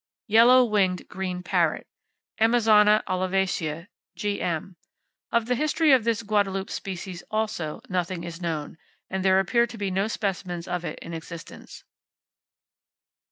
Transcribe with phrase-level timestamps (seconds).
[0.25, 1.85] Yellow Winged Green Parrot,
[2.39, 3.85] —Amazona olivacea,
[4.17, 8.79] (Gm.).—Of the history of this Guadeloupe species, also, nothing is known,
[9.11, 11.83] and there appear to be no specimens of it in existence.